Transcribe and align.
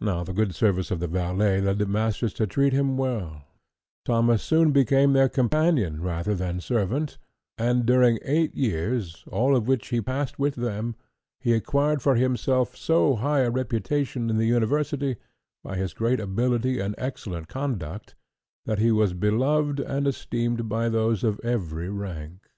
Now 0.00 0.24
the 0.24 0.32
good 0.32 0.54
service 0.54 0.90
of 0.90 1.00
the 1.00 1.06
valet 1.06 1.60
led 1.60 1.76
the 1.76 1.84
masters 1.84 2.32
to 2.32 2.46
treat 2.46 2.72
him 2.72 2.96
well; 2.96 3.42
Thomas 4.06 4.42
soon 4.42 4.72
became 4.72 5.12
their 5.12 5.28
companion 5.28 6.00
rather 6.00 6.34
than 6.34 6.60
servant, 6.62 7.18
and, 7.58 7.84
during 7.84 8.18
eight 8.22 8.54
years, 8.54 9.22
all 9.30 9.54
of 9.54 9.68
which 9.68 9.88
he 9.88 10.00
passed 10.00 10.38
with 10.38 10.54
them, 10.54 10.96
he 11.40 11.52
acquired 11.52 12.00
for 12.00 12.14
himself 12.14 12.74
so 12.74 13.16
high 13.16 13.40
a 13.40 13.50
reputation 13.50 14.30
in 14.30 14.38
the 14.38 14.46
university, 14.46 15.18
by 15.62 15.76
his 15.76 15.92
great 15.92 16.20
ability 16.20 16.80
and 16.80 16.94
excellent 16.96 17.48
conduct, 17.48 18.14
that 18.64 18.78
he 18.78 18.90
was 18.90 19.12
beloved 19.12 19.78
and 19.78 20.06
esteemed 20.06 20.70
by 20.70 20.88
those 20.88 21.22
of 21.22 21.38
every 21.44 21.90
rank. 21.90 22.48